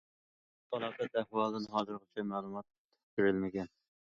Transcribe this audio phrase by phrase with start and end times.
[0.75, 2.69] تالاپەت ئەھۋالىدىن ھازىرغىچە مەلۇمات
[3.21, 3.71] بېرىلمىگەن.